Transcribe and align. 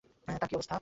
তার 0.27 0.47
কী 0.49 0.55
অবস্থা? 0.55 0.75